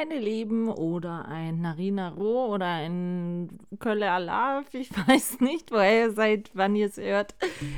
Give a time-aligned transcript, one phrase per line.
[0.00, 3.50] Meine Lieben oder ein Narina Roh oder ein
[3.80, 7.34] Kölle Alaf, ich weiß nicht, woher ihr seid, wann ihr es hört.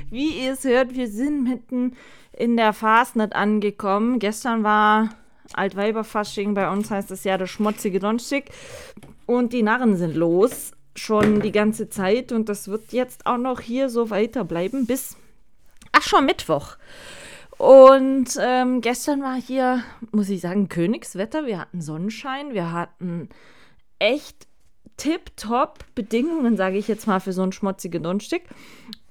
[0.08, 1.96] Wie ihr es hört, wir sind mitten
[2.32, 4.20] in der Fastnet angekommen.
[4.20, 5.08] Gestern war
[5.54, 8.44] Altweiberfasching, bei uns heißt es ja der schmutzige Donnerstag
[9.26, 13.58] und die Narren sind los, schon die ganze Zeit und das wird jetzt auch noch
[13.58, 15.16] hier so weiterbleiben bis
[15.90, 16.76] Aschermittwoch.
[17.62, 21.46] Und ähm, gestern war hier, muss ich sagen, Königswetter.
[21.46, 23.28] Wir hatten Sonnenschein, wir hatten
[24.00, 24.48] echt
[24.96, 28.40] tipptopp Bedingungen, sage ich jetzt mal, für so ein schmutzigen Donnerstag.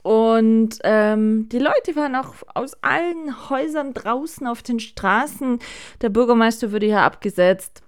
[0.03, 5.59] Und ähm, die Leute waren auch aus allen Häusern draußen auf den Straßen.
[6.01, 7.83] Der Bürgermeister wurde hier abgesetzt.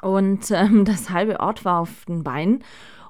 [0.00, 2.62] Und ähm, das halbe Ort war auf den Beinen.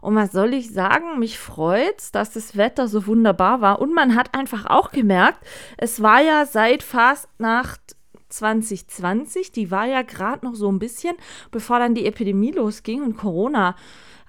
[0.03, 1.21] Und was soll ich sagen?
[1.21, 3.81] Mich freut's, dass das Wetter so wunderbar war.
[3.81, 5.39] Und man hat einfach auch gemerkt,
[5.79, 7.81] es war ja seit Fastnacht
[8.29, 11.15] 2020, die war ja gerade noch so ein bisschen,
[11.53, 13.77] bevor dann die Epidemie losging und Corona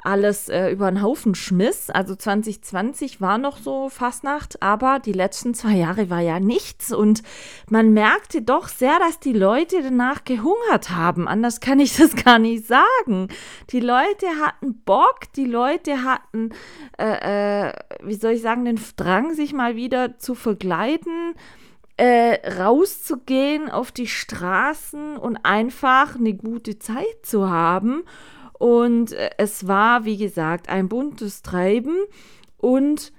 [0.03, 1.89] alles äh, über den Haufen schmiss.
[1.89, 7.23] Also 2020 war noch so Fastnacht, aber die letzten zwei Jahre war ja nichts und
[7.69, 11.27] man merkte doch sehr, dass die Leute danach gehungert haben.
[11.27, 13.29] Anders kann ich das gar nicht sagen.
[13.69, 16.49] Die Leute hatten Bock, die Leute hatten,
[16.97, 21.33] äh, äh, wie soll ich sagen, den Drang, sich mal wieder zu vergleiten.
[21.95, 28.03] Äh, rauszugehen auf die Straßen und einfach eine gute Zeit zu haben.
[28.64, 31.97] Und äh, es war, wie gesagt, ein buntes Treiben
[32.56, 33.11] und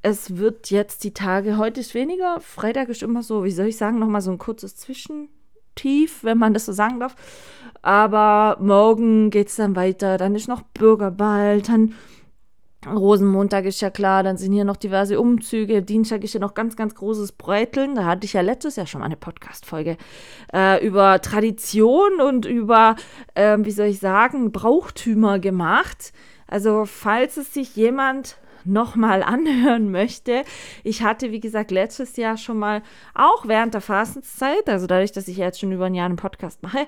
[0.00, 3.76] es wird jetzt die Tage, heute ist weniger, Freitag ist immer so, wie soll ich
[3.76, 7.16] sagen, nochmal so ein kurzes Zwischentief, wenn man das so sagen darf.
[7.82, 11.94] Aber morgen geht es dann weiter, dann ist noch Bürgerball, dann
[12.86, 15.82] Rosenmontag ist ja klar, dann sind hier noch diverse Umzüge.
[15.82, 17.94] Dienstag ist ja noch ganz, ganz großes Bräuteln.
[17.94, 19.96] Da hatte ich ja letztes Jahr schon mal eine Podcast-Folge
[20.52, 22.96] äh, über Tradition und über,
[23.34, 26.12] äh, wie soll ich sagen, Brauchtümer gemacht.
[26.48, 30.44] Also, falls es sich jemand nochmal anhören möchte.
[30.82, 32.82] Ich hatte, wie gesagt, letztes Jahr schon mal,
[33.14, 36.62] auch während der Fastenzeit, also dadurch, dass ich jetzt schon über ein Jahr einen Podcast
[36.62, 36.86] mache,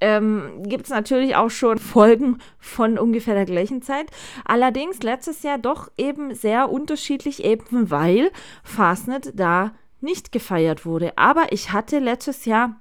[0.00, 4.06] ähm, gibt es natürlich auch schon Folgen von ungefähr der gleichen Zeit.
[4.44, 8.30] Allerdings letztes Jahr doch eben sehr unterschiedlich, eben weil
[8.62, 11.16] Fastnet da nicht gefeiert wurde.
[11.16, 12.80] Aber ich hatte letztes Jahr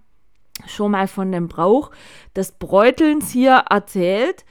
[0.67, 1.91] schon mal von dem Brauch
[2.35, 4.45] des Bräutelns hier erzählt.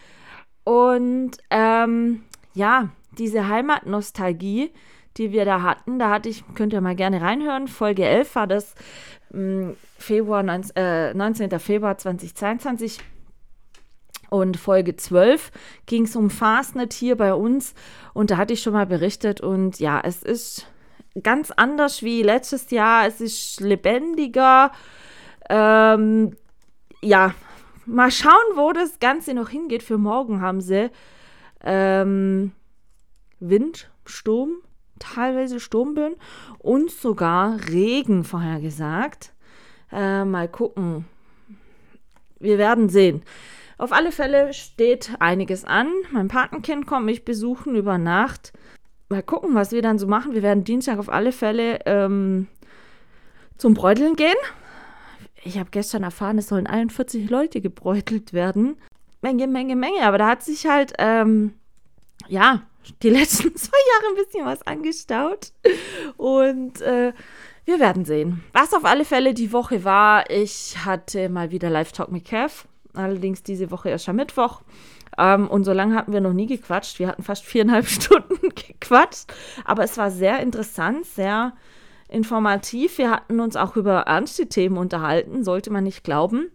[0.64, 2.22] Und ähm,
[2.54, 4.72] ja, diese Heimatnostalgie,
[5.16, 8.46] die wir da hatten, da hatte ich, könnt ihr mal gerne reinhören, Folge 11 war
[8.46, 8.74] das,
[9.98, 11.58] Februar, 19, äh, 19.
[11.58, 12.98] Februar 2022.
[14.30, 15.50] Und Folge 12
[15.86, 17.74] ging es um Fastnet hier bei uns.
[18.12, 19.40] Und da hatte ich schon mal berichtet.
[19.40, 20.66] Und ja, es ist
[21.22, 23.06] ganz anders wie letztes Jahr.
[23.06, 24.72] Es ist lebendiger.
[25.48, 26.36] Ähm,
[27.00, 27.34] ja,
[27.86, 29.82] mal schauen, wo das Ganze noch hingeht.
[29.82, 30.90] Für morgen haben sie
[31.64, 32.52] ähm,
[33.40, 34.56] Wind, Sturm,
[34.98, 36.14] teilweise Sturmböen
[36.58, 39.32] und sogar Regen vorhergesagt.
[39.92, 41.04] Äh, mal gucken.
[42.40, 43.22] Wir werden sehen.
[43.78, 45.88] Auf alle Fälle steht einiges an.
[46.10, 48.52] Mein Patenkind kommt mich besuchen über Nacht.
[49.08, 50.34] Mal gucken, was wir dann so machen.
[50.34, 52.48] Wir werden Dienstag auf alle Fälle ähm,
[53.56, 54.36] zum Bräuteln gehen.
[55.44, 58.76] Ich habe gestern erfahren, es sollen 41 Leute gebräutelt werden.
[59.22, 60.02] Menge, Menge, Menge.
[60.02, 61.54] Aber da hat sich halt, ähm,
[62.28, 62.62] ja,
[63.02, 65.52] die letzten zwei Jahre ein bisschen was angestaut.
[66.16, 67.12] Und äh,
[67.64, 68.44] wir werden sehen.
[68.52, 72.66] Was auf alle Fälle die Woche war, ich hatte mal wieder Live Talk mit Kev.
[72.94, 74.62] Allerdings diese Woche erst am Mittwoch.
[75.18, 76.98] Ähm, und so lange hatten wir noch nie gequatscht.
[76.98, 79.32] Wir hatten fast viereinhalb Stunden gequatscht.
[79.64, 81.52] Aber es war sehr interessant, sehr
[82.08, 82.98] informativ.
[82.98, 86.50] Wir hatten uns auch über ernste Themen unterhalten, sollte man nicht glauben.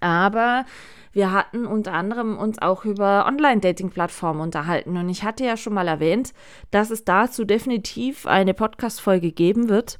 [0.00, 0.64] Aber
[1.12, 4.96] wir hatten unter anderem uns auch über Online-Dating-Plattformen unterhalten.
[4.96, 6.32] Und ich hatte ja schon mal erwähnt,
[6.70, 9.98] dass es dazu definitiv eine Podcast-Folge geben wird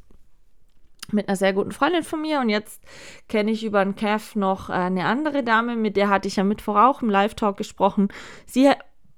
[1.11, 2.83] mit einer sehr guten Freundin von mir und jetzt
[3.29, 6.77] kenne ich über den Kev noch eine andere Dame, mit der hatte ich ja Mittwoch
[6.77, 8.09] auch im Live-Talk gesprochen.
[8.47, 8.71] Sie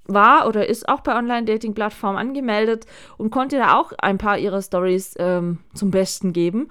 [0.07, 5.15] war oder ist auch bei Online-Dating-Plattformen angemeldet und konnte da auch ein paar ihrer Stories
[5.19, 6.69] ähm, zum Besten geben.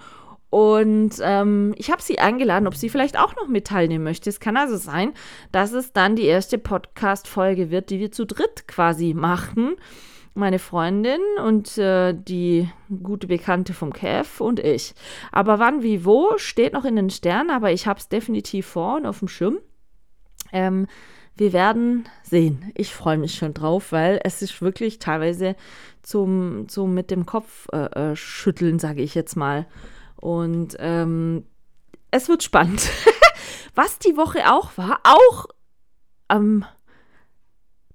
[0.50, 4.30] Und ähm, ich habe sie eingeladen, ob sie vielleicht auch noch mit teilnehmen möchte.
[4.30, 5.13] Es kann also sein,
[5.51, 9.75] dass es dann die erste Podcast-Folge wird, die wir zu dritt quasi machen.
[10.34, 12.69] meine Freundin und äh, die
[13.04, 14.94] gute Bekannte vom Kev und ich.
[15.31, 18.95] Aber wann, wie, wo, steht noch in den Sternen, aber ich habe es definitiv vor
[18.98, 19.57] und auf dem Schirm.
[20.52, 20.88] Ähm,
[21.36, 22.72] wir werden sehen.
[22.75, 25.56] Ich freue mich schon drauf, weil es ist wirklich teilweise
[26.02, 29.66] zum, zum mit dem Kopf äh, äh, schütteln, sage ich jetzt mal.
[30.19, 31.45] Und ähm,
[32.12, 32.89] es wird spannend.
[33.75, 35.45] Was die Woche auch war, auch
[36.30, 36.66] ähm,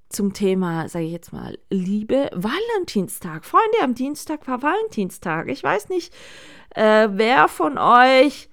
[0.08, 3.44] zum Thema, sage ich jetzt mal, Liebe, Valentinstag.
[3.44, 5.48] Freunde, am Dienstag war Valentinstag.
[5.48, 6.14] Ich weiß nicht,
[6.70, 8.48] äh, wer von euch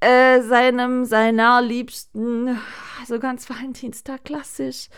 [0.00, 2.58] äh, seinem, seiner Liebsten,
[3.06, 4.88] so ganz Valentinstag klassisch,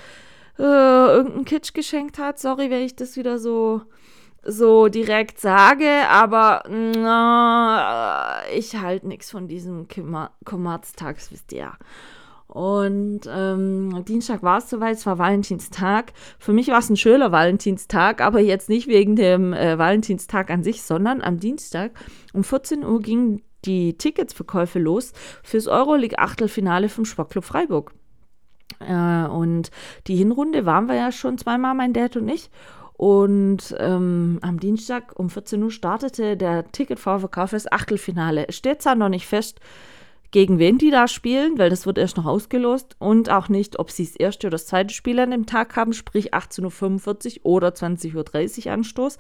[0.59, 2.39] äh, irgendein Kitsch geschenkt hat.
[2.39, 3.83] Sorry, wenn ich das wieder so
[4.45, 9.87] so direkt sage, aber na, ich halte nichts von diesem
[10.45, 11.73] Kommerztags, wisst ihr.
[12.49, 16.15] Und ähm, Dienstag war es soweit, es war Valentinstag.
[16.39, 20.63] Für mich war es ein schöner Valentinstag, aber jetzt nicht wegen dem äh, Valentinstag an
[20.63, 21.93] sich, sondern am Dienstag
[22.33, 25.13] um 14 Uhr gingen die Ticketsverkäufe los
[25.43, 27.93] fürs Euroleague Achtelfinale vom Sportclub Freiburg.
[28.81, 29.71] Äh, und
[30.07, 32.51] die Hinrunde waren wir ja schon zweimal, mein Dad und ich.
[32.99, 38.49] Und ähm, am Dienstag um 14 Uhr startete der Ticketvorverkauf fürs Achtelfinale.
[38.49, 39.61] Es steht zwar noch nicht fest,
[40.33, 43.93] gegen wen die da spielen, weil das wird erst noch ausgelost und auch nicht, ob
[43.93, 47.69] sie das erste oder das zweite Spiel an dem Tag haben, sprich 18.45 Uhr oder
[47.69, 49.17] 20.30 Uhr Anstoß.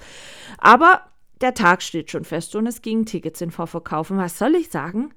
[0.58, 1.02] Aber
[1.40, 4.10] der Tag steht schon fest und es gingen Tickets in Vorverkauf.
[4.10, 5.14] Und was soll ich sagen?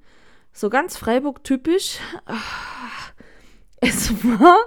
[0.53, 1.97] So ganz Freiburg-typisch.
[2.27, 2.37] Ah,
[3.77, 4.57] es war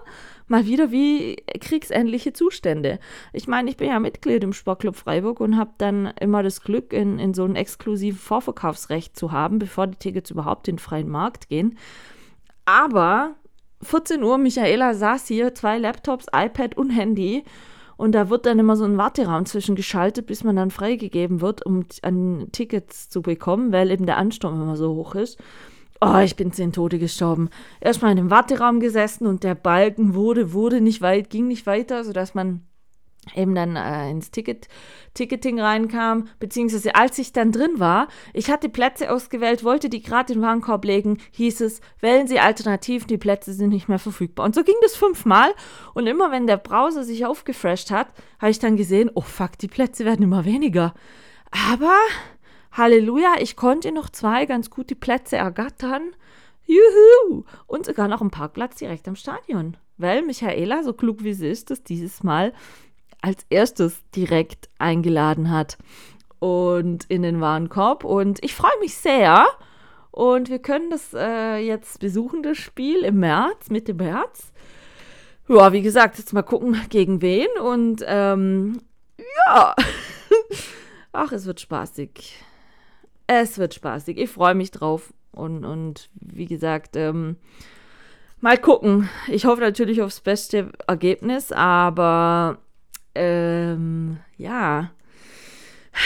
[0.46, 2.98] mal wieder wie kriegsähnliche Zustände.
[3.32, 6.92] Ich meine, ich bin ja Mitglied im Sportclub Freiburg und habe dann immer das Glück,
[6.92, 11.08] in, in so ein exklusives Vorverkaufsrecht zu haben, bevor die Tickets überhaupt in den freien
[11.08, 11.78] Markt gehen.
[12.64, 13.34] Aber
[13.82, 17.44] 14 Uhr, Michaela saß hier, zwei Laptops, iPad und Handy.
[17.96, 21.84] Und da wird dann immer so ein Warteraum zwischengeschaltet, bis man dann freigegeben wird, um
[22.02, 25.38] an Tickets zu bekommen, weil eben der Ansturm immer so hoch ist.
[26.00, 27.50] Oh, ich bin zehn Tote gestorben.
[27.80, 32.04] Erstmal in dem Warteraum gesessen und der Balken wurde, wurde nicht weit, ging nicht weiter,
[32.04, 32.66] sodass man
[33.34, 34.68] eben dann äh, ins Ticket,
[35.14, 40.32] Ticketing reinkam, beziehungsweise als ich dann drin war, ich hatte Plätze ausgewählt, wollte die gerade
[40.32, 44.44] in den Warenkorb legen, hieß es, wählen Sie Alternativen, die Plätze sind nicht mehr verfügbar.
[44.44, 45.52] Und so ging das fünfmal
[45.94, 48.08] und immer wenn der Browser sich aufgefresht hat,
[48.40, 50.94] habe ich dann gesehen, oh fuck, die Plätze werden immer weniger.
[51.70, 51.96] Aber
[52.76, 56.10] Halleluja, ich konnte noch zwei ganz gute Plätze ergattern.
[56.66, 57.44] Juhu!
[57.68, 59.76] Und sogar noch einen Parkplatz direkt am Stadion.
[59.96, 62.52] Weil Michaela, so klug wie sie ist, das dieses Mal
[63.20, 65.78] als erstes direkt eingeladen hat.
[66.40, 68.02] Und in den Warenkorb.
[68.02, 69.46] Und ich freue mich sehr.
[70.10, 74.52] Und wir können das äh, jetzt besuchen, das Spiel im März, Mitte März.
[75.46, 77.48] Ja, wie gesagt, jetzt mal gucken, gegen wen.
[77.62, 78.80] Und ähm,
[79.46, 79.76] ja.
[81.12, 82.34] Ach, es wird spaßig.
[83.26, 84.18] Es wird spaßig.
[84.18, 85.12] Ich freue mich drauf.
[85.32, 87.36] Und, und wie gesagt, ähm,
[88.40, 89.08] mal gucken.
[89.28, 92.58] Ich hoffe natürlich aufs beste Ergebnis, aber
[93.14, 94.90] ähm, ja.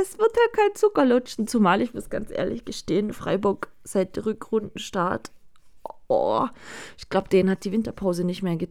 [0.00, 5.32] Es wird ja kein Zuckerlutschen, zumal ich muss ganz ehrlich gestehen, Freiburg seit Rückrundenstart,
[6.08, 6.46] oh,
[6.96, 8.68] ich glaube, denen hat die Winterpause nicht mehr ge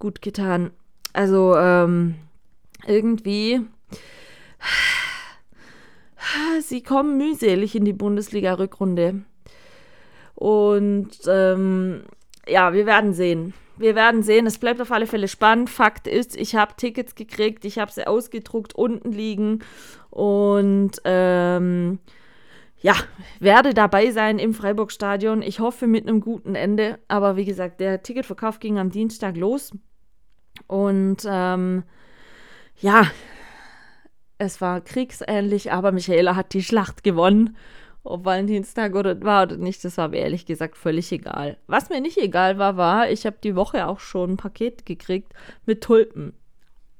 [0.00, 0.72] gut getan.
[1.12, 2.16] Also, ähm,
[2.86, 3.60] irgendwie
[6.60, 9.22] sie kommen mühselig in die Bundesliga-Rückrunde.
[10.34, 12.02] Und ähm,
[12.48, 13.54] ja, wir werden sehen.
[13.76, 14.46] Wir werden sehen.
[14.46, 15.70] Es bleibt auf alle Fälle spannend.
[15.70, 19.60] Fakt ist, ich habe Tickets gekriegt, ich habe sie ausgedruckt, unten liegen
[20.10, 21.98] und ähm,
[22.84, 22.94] ja,
[23.40, 25.40] werde dabei sein im Freiburg-Stadion.
[25.40, 26.98] Ich hoffe mit einem guten Ende.
[27.08, 29.72] Aber wie gesagt, der Ticketverkauf ging am Dienstag los.
[30.66, 31.82] Und ähm,
[32.80, 33.06] ja,
[34.38, 37.56] es war kriegsähnlich, aber Michaela hat die Schlacht gewonnen.
[38.02, 41.56] Ob Valentinstag oder war oder nicht, das war mir ehrlich gesagt völlig egal.
[41.66, 45.32] Was mir nicht egal war, war, ich habe die Woche auch schon ein Paket gekriegt
[45.64, 46.34] mit Tulpen.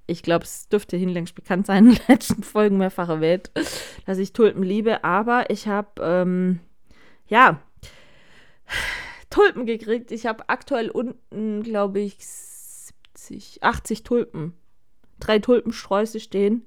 [0.06, 3.50] Ich glaube, es dürfte hinlängst bekannt sein, in den letzten Folgen mehrfach erwähnt,
[4.06, 5.04] dass ich Tulpen liebe.
[5.04, 6.60] Aber ich habe, ähm,
[7.26, 7.60] ja,
[9.30, 10.10] Tulpen gekriegt.
[10.10, 14.54] Ich habe aktuell unten, glaube ich, 70, 80 Tulpen.
[15.20, 16.64] Drei Tulpensträuße stehen.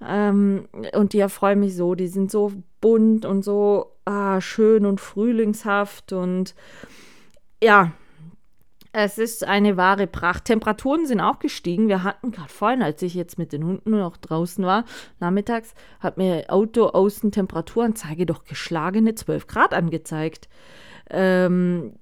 [0.00, 1.94] Ähm, und die erfreuen mich so.
[1.94, 6.12] Die sind so bunt und so ah, schön und frühlingshaft.
[6.12, 6.54] Und
[7.62, 7.92] ja,
[8.92, 10.44] es ist eine wahre Pracht.
[10.44, 11.88] Temperaturen sind auch gestiegen.
[11.88, 14.84] Wir hatten gerade vorhin, als ich jetzt mit den Hunden noch draußen war,
[15.18, 20.48] nachmittags, hat mir Auto außen Temperaturanzeige doch geschlagene 12 Grad angezeigt.
[21.10, 21.94] Ähm,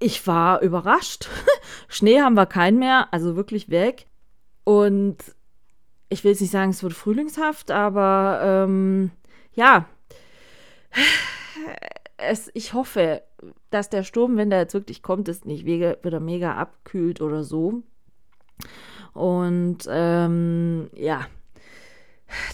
[0.00, 1.28] ich war überrascht.
[1.88, 4.06] Schnee haben wir keinen mehr, also wirklich weg.
[4.64, 5.18] Und
[6.08, 9.10] ich will jetzt nicht sagen, es wird frühlingshaft, aber ähm,
[9.54, 9.86] ja,
[12.16, 13.22] es, ich hoffe,
[13.70, 17.82] dass der Sturm, wenn der jetzt wirklich kommt, ist nicht wieder mega abkühlt oder so.
[19.12, 21.26] Und ähm, ja,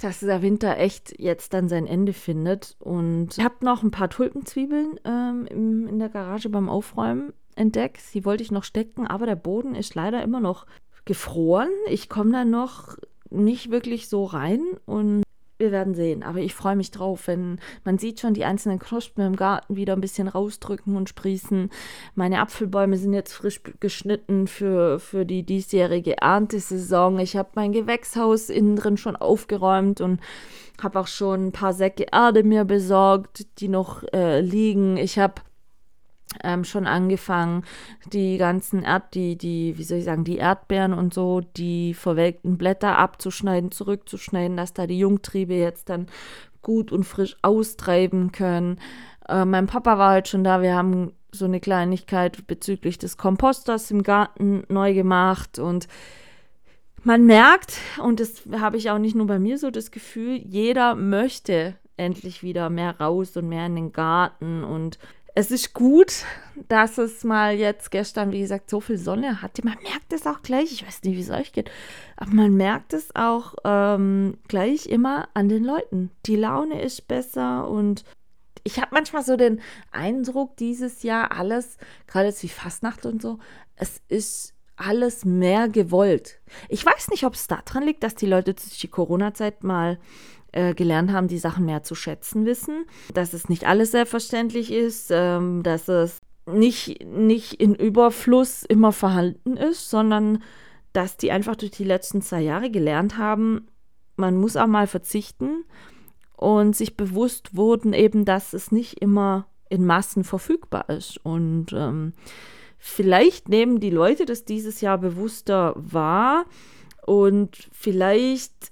[0.00, 2.76] dass der Winter echt jetzt dann sein Ende findet.
[2.78, 8.02] Und ich habe noch ein paar Tulpenzwiebeln ähm, im, in der Garage beim Aufräumen entdeckt.
[8.14, 10.66] Die wollte ich noch stecken, aber der Boden ist leider immer noch
[11.04, 11.70] gefroren.
[11.88, 12.96] Ich komme da noch
[13.32, 15.22] nicht wirklich so rein und
[15.62, 16.22] wir werden sehen.
[16.22, 19.94] Aber ich freue mich drauf, wenn man sieht schon die einzelnen Knospen im Garten wieder
[19.94, 21.70] ein bisschen rausdrücken und sprießen.
[22.14, 27.18] Meine Apfelbäume sind jetzt frisch geschnitten für, für die diesjährige Erntesaison.
[27.20, 30.20] Ich habe mein Gewächshaus innen drin schon aufgeräumt und
[30.82, 34.96] habe auch schon ein paar Säcke Erde mir besorgt, die noch äh, liegen.
[34.96, 35.34] Ich habe
[36.42, 37.64] ähm, schon angefangen,
[38.12, 42.58] die ganzen Erd, die, die, wie soll ich sagen, die Erdbeeren und so, die verwelkten
[42.58, 46.06] Blätter abzuschneiden, zurückzuschneiden, dass da die Jungtriebe jetzt dann
[46.62, 48.78] gut und frisch austreiben können.
[49.28, 53.90] Äh, mein Papa war halt schon da, wir haben so eine Kleinigkeit bezüglich des Komposters
[53.90, 55.88] im Garten neu gemacht und
[57.04, 60.94] man merkt, und das habe ich auch nicht nur bei mir so das Gefühl, jeder
[60.94, 64.98] möchte endlich wieder mehr raus und mehr in den Garten und
[65.34, 66.24] es ist gut,
[66.68, 69.64] dass es mal jetzt gestern, wie gesagt, so viel Sonne hatte.
[69.64, 71.70] Man merkt es auch gleich, ich weiß nicht, wie es euch geht,
[72.16, 76.10] aber man merkt es auch ähm, gleich immer an den Leuten.
[76.26, 78.04] Die Laune ist besser und
[78.64, 79.60] ich habe manchmal so den
[79.90, 83.38] Eindruck, dieses Jahr alles, gerade jetzt wie Fastnacht und so,
[83.76, 86.40] es ist alles mehr gewollt.
[86.68, 89.98] Ich weiß nicht, ob es daran liegt, dass die Leute durch die Corona-Zeit mal
[90.52, 95.10] äh, gelernt haben, die Sachen mehr zu schätzen wissen, dass es nicht alles selbstverständlich ist,
[95.10, 100.42] ähm, dass es nicht, nicht in Überfluss immer vorhanden ist, sondern
[100.92, 103.68] dass die einfach durch die letzten zwei Jahre gelernt haben,
[104.16, 105.64] man muss auch mal verzichten
[106.36, 111.18] und sich bewusst wurden eben, dass es nicht immer in Massen verfügbar ist.
[111.24, 112.12] Und ähm,
[112.78, 116.44] vielleicht nehmen die Leute das dieses Jahr bewusster wahr
[117.06, 118.71] und vielleicht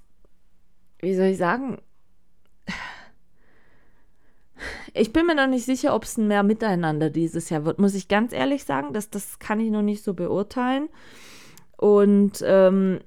[1.00, 1.78] wie soll ich sagen,
[4.94, 7.94] ich bin mir noch nicht sicher, ob es ein mehr Miteinander dieses Jahr wird, muss
[7.94, 8.92] ich ganz ehrlich sagen.
[8.92, 10.88] Das, das kann ich noch nicht so beurteilen.
[11.76, 13.00] Und ähm,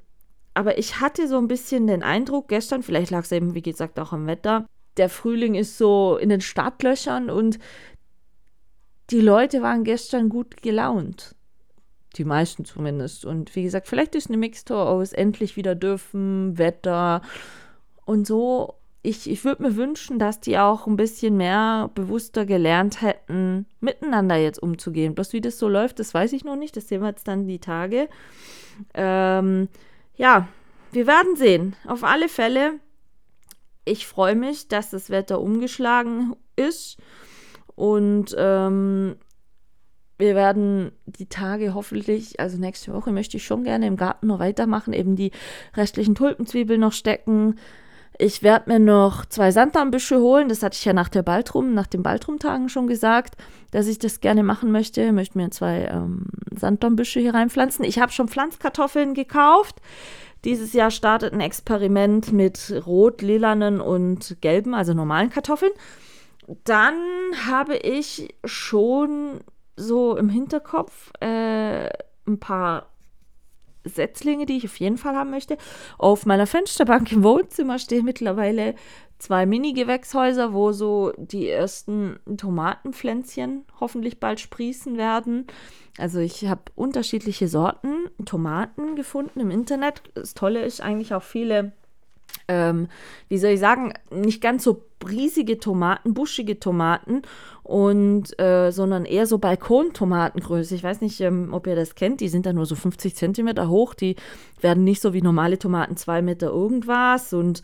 [0.54, 4.00] aber ich hatte so ein bisschen den Eindruck gestern, vielleicht lag es eben, wie gesagt,
[4.00, 7.58] auch am Wetter, der Frühling ist so in den Startlöchern und
[9.10, 11.36] die Leute waren gestern gut gelaunt.
[12.16, 13.26] Die meisten zumindest.
[13.26, 17.24] Und wie gesagt, vielleicht ist eine Mixtur aus endlich wieder dürfen, Wetter,
[18.06, 23.02] und so, ich, ich würde mir wünschen, dass die auch ein bisschen mehr bewusster gelernt
[23.02, 25.14] hätten, miteinander jetzt umzugehen.
[25.14, 26.78] Bloß wie das so läuft, das weiß ich noch nicht.
[26.78, 28.08] Das sehen wir jetzt dann die Tage.
[28.94, 29.68] Ähm,
[30.16, 30.48] ja,
[30.94, 31.76] wir werden sehen.
[31.86, 32.80] Auf alle Fälle,
[33.84, 36.98] ich freue mich, dass das Wetter umgeschlagen ist.
[37.76, 39.18] Und ähm,
[40.18, 44.40] wir werden die Tage hoffentlich, also nächste Woche möchte ich schon gerne im Garten noch
[44.40, 45.32] weitermachen, eben die
[45.76, 47.56] restlichen Tulpenzwiebeln noch stecken.
[48.20, 50.48] Ich werde mir noch zwei Sanddornbüsche holen.
[50.48, 53.36] Das hatte ich ja nach der Baltrum, nach den Baltrumtagen schon gesagt,
[53.72, 55.02] dass ich das gerne machen möchte.
[55.02, 57.84] Ich möchte mir zwei ähm, Sanddornbüsche hier reinpflanzen.
[57.84, 59.82] Ich habe schon Pflanzkartoffeln gekauft.
[60.46, 65.72] Dieses Jahr startet ein Experiment mit rot, lilanen und gelben, also normalen Kartoffeln.
[66.66, 66.96] Dann
[67.48, 69.40] habe ich schon
[69.76, 71.90] so im Hinterkopf äh,
[72.28, 72.93] ein paar
[73.86, 75.58] Setzlinge, die ich auf jeden Fall haben möchte.
[75.98, 78.76] Auf meiner Fensterbank im Wohnzimmer stehen mittlerweile
[79.20, 85.48] zwei Mini-Gewächshäuser, wo so die ersten Tomatenpflänzchen hoffentlich bald sprießen werden.
[85.98, 90.02] Also ich habe unterschiedliche Sorten Tomaten gefunden im Internet.
[90.16, 91.74] Das Tolle ist eigentlich auch viele
[92.54, 92.88] ähm,
[93.30, 97.24] wie soll ich sagen, nicht ganz so riesige Tomaten, buschige Tomaten
[97.64, 100.76] und äh, sondern eher so Balkontomatengröße.
[100.76, 102.22] Ich weiß nicht, ähm, ob ihr das kennt.
[102.22, 103.96] Die sind dann nur so 50 Zentimeter hoch.
[103.96, 104.16] Die
[104.62, 107.64] werden nicht so wie normale Tomaten zwei Meter irgendwas und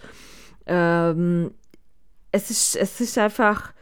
[0.66, 1.52] ähm,
[2.32, 3.74] es ist es ist einfach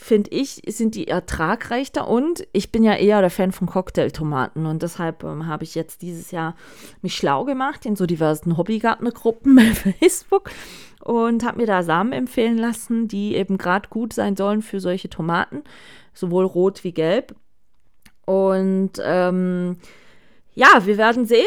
[0.00, 4.84] finde ich, sind die ertragreicher und ich bin ja eher der Fan von Cocktailtomaten und
[4.84, 6.54] deshalb ähm, habe ich jetzt dieses Jahr
[7.02, 10.50] mich schlau gemacht in so diversen Hobbygartnergruppen bei Facebook
[11.02, 15.10] und habe mir da Samen empfehlen lassen, die eben gerade gut sein sollen für solche
[15.10, 15.64] Tomaten,
[16.14, 17.34] sowohl rot wie gelb.
[18.24, 19.78] Und ähm,
[20.54, 21.44] ja, wir werden sehen.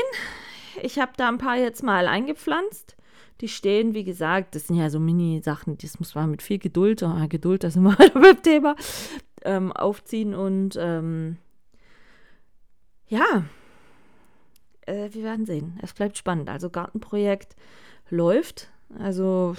[0.81, 2.97] Ich habe da ein paar jetzt mal eingepflanzt.
[3.41, 7.01] Die stehen, wie gesagt, das sind ja so Mini-Sachen, das muss man mit viel Geduld,
[7.03, 8.75] oh, Geduld, das wir weiter beim Thema,
[9.43, 11.37] ähm, aufziehen und ähm,
[13.07, 13.43] ja,
[14.85, 15.79] äh, wir werden sehen.
[15.81, 16.49] Es bleibt spannend.
[16.49, 17.55] Also Gartenprojekt
[18.09, 18.69] läuft.
[18.99, 19.55] Also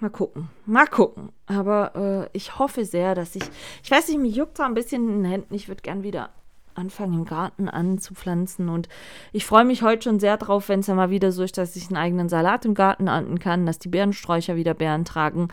[0.00, 0.50] mal gucken.
[0.66, 1.30] Mal gucken.
[1.46, 3.44] Aber äh, ich hoffe sehr, dass ich.
[3.82, 5.54] Ich weiß nicht, mir juckt zwar ein bisschen in den Händen.
[5.54, 6.30] Ich würde gern wieder
[6.74, 8.68] anfangen, im Garten anzupflanzen.
[8.68, 8.88] Und
[9.32, 11.76] ich freue mich heute schon sehr drauf, wenn es ja mal wieder so ist, dass
[11.76, 15.48] ich einen eigenen Salat im Garten ernten kann, dass die Beerensträucher wieder Beeren tragen.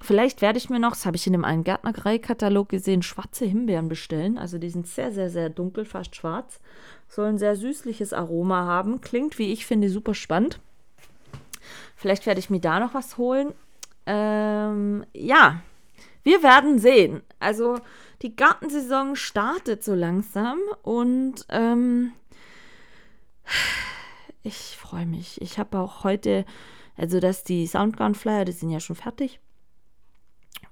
[0.00, 3.88] Vielleicht werde ich mir noch, das habe ich in dem einen Gärtnerei-Katalog gesehen, schwarze Himbeeren
[3.88, 4.38] bestellen.
[4.38, 6.60] Also die sind sehr, sehr, sehr dunkel, fast schwarz.
[7.08, 9.00] Sollen sehr süßliches Aroma haben.
[9.00, 10.60] Klingt, wie ich finde, super spannend.
[11.96, 13.52] Vielleicht werde ich mir da noch was holen.
[14.06, 15.60] Ähm, ja,
[16.22, 17.22] wir werden sehen.
[17.40, 17.78] Also
[18.22, 22.12] die Gartensaison startet so langsam und ähm,
[24.42, 25.40] ich freue mich.
[25.42, 26.44] Ich habe auch heute,
[26.96, 29.40] also dass die Soundgarden-Flyer, die sind ja schon fertig.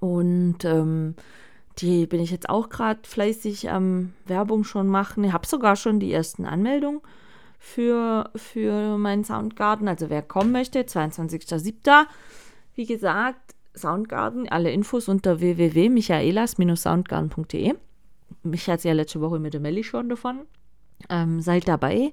[0.00, 1.14] Und ähm,
[1.78, 5.24] die bin ich jetzt auch gerade fleißig am ähm, Werbung schon machen.
[5.24, 7.00] Ich habe sogar schon die ersten Anmeldungen
[7.58, 9.88] für, für meinen Soundgarden.
[9.88, 12.06] Also wer kommen möchte, 22.07.
[12.74, 17.74] Wie gesagt, Soundgarden, alle Infos unter www.michaelas-soundgarden.de.
[18.42, 20.40] Mich hat es ja letzte Woche mit der Melli schon davon.
[21.10, 22.12] Ähm, seid dabei.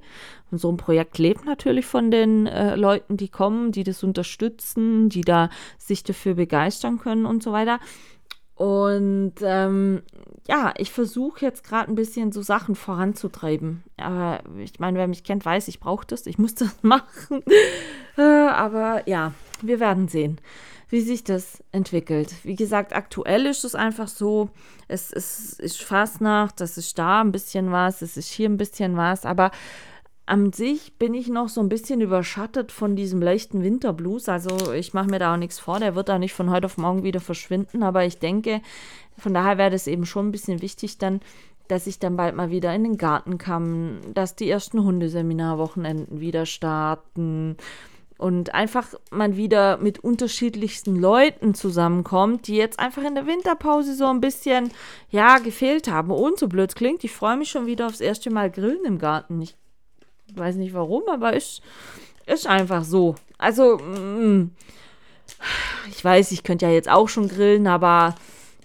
[0.50, 5.10] Und so ein Projekt lebt natürlich von den äh, Leuten, die kommen, die das unterstützen,
[5.10, 7.80] die da sich dafür begeistern können und so weiter.
[8.56, 10.02] Und ähm,
[10.48, 13.84] ja, ich versuche jetzt gerade ein bisschen so Sachen voranzutreiben.
[13.98, 17.44] Aber ich meine, wer mich kennt, weiß, ich brauche das, ich muss das machen.
[18.18, 20.40] äh, aber ja, wir werden sehen
[20.92, 22.36] wie sich das entwickelt.
[22.44, 24.50] Wie gesagt, aktuell ist es einfach so,
[24.90, 28.98] es, es ist Fastnacht, das ist da ein bisschen was, es ist hier ein bisschen
[28.98, 29.52] was, aber
[30.26, 34.30] an sich bin ich noch so ein bisschen überschattet von diesem leichten Winterblues.
[34.30, 36.78] Also ich mache mir da auch nichts vor, der wird da nicht von heute auf
[36.78, 38.62] morgen wieder verschwinden, aber ich denke,
[39.18, 41.22] von daher wäre das eben schon ein bisschen wichtig dann,
[41.70, 46.46] dass ich dann bald mal wieder in den Garten kann, dass die ersten Hundeseminarwochenenden wieder
[46.46, 47.56] starten
[48.22, 54.06] und einfach man wieder mit unterschiedlichsten Leuten zusammenkommt, die jetzt einfach in der Winterpause so
[54.06, 54.72] ein bisschen,
[55.10, 56.12] ja, gefehlt haben.
[56.12, 59.42] Und so blöd klingt, ich freue mich schon wieder aufs erste Mal Grillen im Garten.
[59.42, 59.56] Ich
[60.36, 61.64] weiß nicht warum, aber ist,
[62.28, 63.16] ist einfach so.
[63.40, 64.52] Also, mm,
[65.90, 68.14] ich weiß, ich könnte ja jetzt auch schon grillen, aber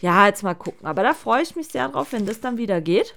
[0.03, 0.87] ja, jetzt mal gucken.
[0.87, 3.17] Aber da freue ich mich sehr drauf, wenn das dann wieder geht.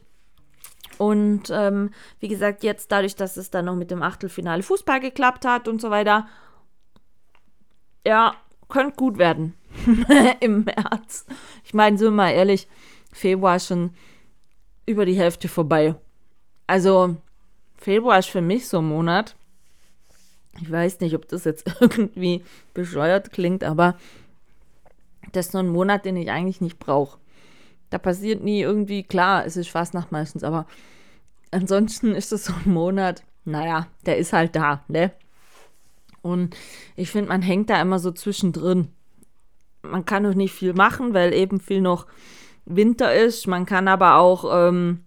[1.00, 5.46] Und ähm, wie gesagt, jetzt dadurch, dass es dann noch mit dem Achtelfinale Fußball geklappt
[5.46, 6.28] hat und so weiter,
[8.06, 8.36] ja,
[8.68, 9.54] könnte gut werden
[10.42, 11.26] im März.
[11.64, 12.68] Ich meine, so mal ehrlich,
[13.14, 13.92] Februar ist schon
[14.86, 15.96] über die Hälfte vorbei.
[16.68, 17.16] Also,
[17.78, 19.38] Februar ist für mich so ein Monat.
[20.62, 23.96] Ich weiß nicht, ob das jetzt irgendwie bescheuert klingt, aber
[25.32, 27.20] das ist so ein Monat, den ich eigentlich nicht brauche.
[27.90, 30.66] Da passiert nie irgendwie, klar, es ist Fastnacht meistens, aber
[31.52, 35.12] ansonsten ist das so ein Monat, naja, der ist halt da, ne?
[36.22, 36.56] Und
[36.96, 38.90] ich finde, man hängt da immer so zwischendrin.
[39.82, 42.08] Man kann noch nicht viel machen, weil eben viel noch
[42.66, 43.48] Winter ist.
[43.48, 45.06] Man kann aber auch ähm,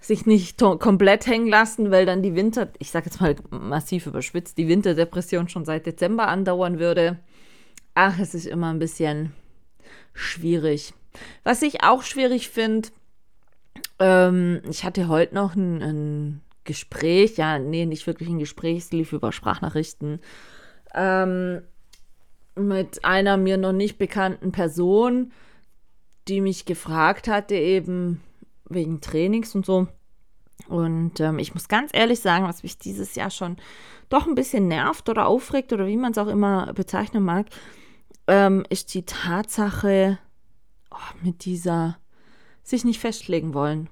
[0.00, 4.58] sich nicht komplett hängen lassen, weil dann die Winter, ich sage jetzt mal massiv überschwitzt,
[4.58, 7.18] die Winterdepression schon seit Dezember andauern würde.
[7.94, 9.32] Ach, es ist immer ein bisschen
[10.14, 10.94] schwierig.
[11.44, 12.88] Was ich auch schwierig finde,
[13.98, 18.92] ähm, ich hatte heute noch ein, ein, Gespräch, ja, nee, nicht wirklich ein Gespräch, es
[18.92, 20.20] lief über Sprachnachrichten,
[20.94, 21.62] ähm,
[22.54, 25.32] mit einer mir noch nicht bekannten Person,
[26.28, 28.20] die mich gefragt hatte, eben
[28.68, 29.88] wegen Trainings und so.
[30.68, 33.56] Und ähm, ich muss ganz ehrlich sagen, was mich dieses Jahr schon
[34.08, 37.46] doch ein bisschen nervt oder aufregt oder wie man es auch immer bezeichnen mag,
[38.26, 40.18] ähm, ist die Tatsache,
[40.90, 41.98] oh, mit dieser
[42.62, 43.88] sich nicht festlegen wollen.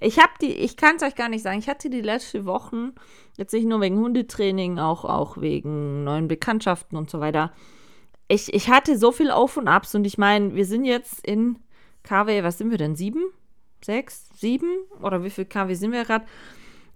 [0.00, 1.58] Ich habe die, ich kann es euch gar nicht sagen.
[1.58, 2.92] Ich hatte die letzten Wochen,
[3.36, 7.52] jetzt nicht nur wegen Hundetraining, auch, auch wegen neuen Bekanntschaften und so weiter.
[8.26, 11.58] Ich, ich hatte so viel Auf und Abs und ich meine, wir sind jetzt in
[12.02, 12.96] KW, was sind wir denn?
[12.96, 13.24] Sieben?
[13.84, 14.28] Sechs?
[14.34, 14.70] Sieben?
[15.02, 16.24] Oder wie viel KW sind wir gerade?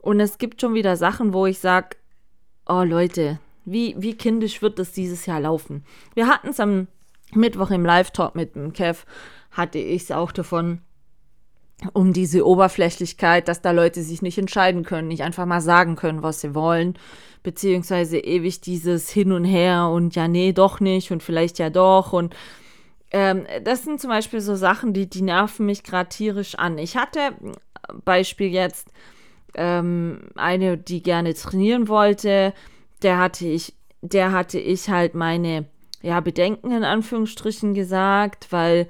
[0.01, 1.97] Und es gibt schon wieder Sachen, wo ich sage,
[2.67, 5.85] oh Leute, wie, wie kindisch wird das dieses Jahr laufen?
[6.15, 6.89] Wir hatten es am
[7.35, 9.05] Mittwoch im Live-Talk mit dem Kev
[9.51, 10.81] hatte ich es auch davon,
[11.93, 16.23] um diese Oberflächlichkeit, dass da Leute sich nicht entscheiden können, nicht einfach mal sagen können,
[16.23, 16.95] was sie wollen,
[17.43, 22.13] beziehungsweise ewig dieses Hin und Her und ja, nee, doch nicht und vielleicht ja doch
[22.13, 22.35] und
[23.11, 26.79] ähm, das sind zum Beispiel so Sachen, die, die nerven mich gerade tierisch an.
[26.79, 27.35] Ich hatte
[28.05, 28.89] Beispiel jetzt
[29.55, 32.53] ähm, eine, die gerne trainieren wollte,
[33.03, 35.67] der hatte ich, der hatte ich halt meine
[36.05, 38.89] ja, Bedenken in Anführungsstrichen gesagt, weil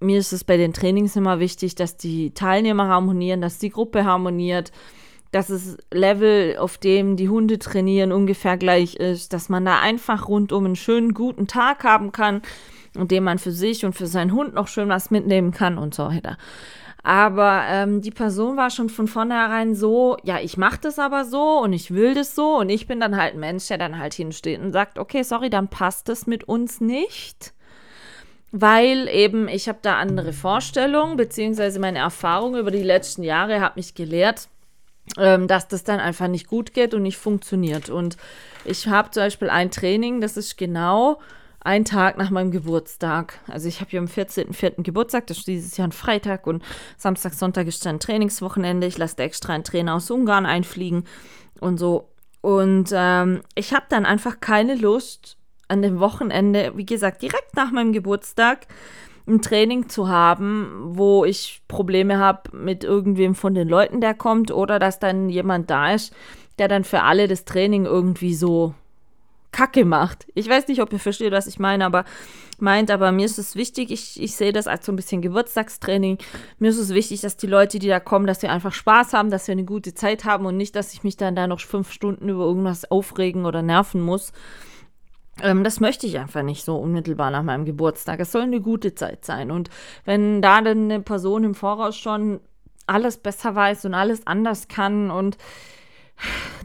[0.00, 4.04] mir ist es bei den Trainings immer wichtig, dass die Teilnehmer harmonieren, dass die Gruppe
[4.04, 4.72] harmoniert,
[5.30, 10.26] dass das Level, auf dem die Hunde trainieren, ungefähr gleich ist, dass man da einfach
[10.26, 12.42] rundum einen schönen, guten Tag haben kann,
[12.96, 15.94] in dem man für sich und für seinen Hund noch schön was mitnehmen kann und
[15.94, 16.36] so weiter.
[17.02, 21.60] Aber ähm, die Person war schon von vornherein so, ja, ich mache das aber so
[21.60, 24.14] und ich will das so und ich bin dann halt ein Mensch, der dann halt
[24.14, 27.54] hinsteht und sagt, okay, sorry, dann passt das mit uns nicht
[28.52, 33.76] weil eben ich habe da andere Vorstellungen, beziehungsweise meine Erfahrung über die letzten Jahre hat
[33.76, 34.48] mich gelehrt,
[35.18, 37.90] ähm, dass das dann einfach nicht gut geht und nicht funktioniert.
[37.90, 38.16] Und
[38.64, 41.20] ich habe zum Beispiel ein Training, das ist genau
[41.60, 43.38] ein Tag nach meinem Geburtstag.
[43.46, 44.82] Also ich habe ja am 14.04.
[44.82, 46.62] Geburtstag, das ist dieses Jahr ein Freitag und
[46.96, 48.86] Samstag, Sonntag ist dann Trainingswochenende.
[48.86, 51.04] Ich lasse extra einen Trainer aus Ungarn einfliegen
[51.60, 52.08] und so.
[52.40, 55.36] Und ähm, ich habe dann einfach keine Lust,
[55.70, 58.66] an dem Wochenende, wie gesagt, direkt nach meinem Geburtstag
[59.26, 64.50] ein Training zu haben, wo ich Probleme habe mit irgendwem von den Leuten, der kommt,
[64.50, 66.12] oder dass dann jemand da ist,
[66.58, 68.74] der dann für alle das Training irgendwie so
[69.52, 70.26] Kacke macht.
[70.34, 72.04] Ich weiß nicht, ob ihr versteht, was ich meine, aber
[72.58, 76.18] meint, aber mir ist es wichtig, ich, ich sehe das als so ein bisschen Geburtstagstraining.
[76.58, 79.30] Mir ist es wichtig, dass die Leute, die da kommen, dass wir einfach Spaß haben,
[79.30, 81.90] dass wir eine gute Zeit haben und nicht, dass ich mich dann da noch fünf
[81.92, 84.32] Stunden über irgendwas aufregen oder nerven muss.
[85.42, 88.20] Ähm, das möchte ich einfach nicht so unmittelbar nach meinem Geburtstag.
[88.20, 89.50] Es soll eine gute Zeit sein.
[89.50, 89.70] Und
[90.04, 92.40] wenn da dann eine Person im Voraus schon
[92.86, 95.38] alles besser weiß und alles anders kann und